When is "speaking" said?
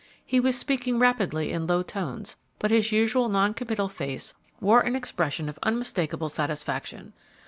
0.57-0.97